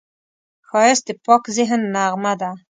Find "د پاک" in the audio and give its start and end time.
1.07-1.43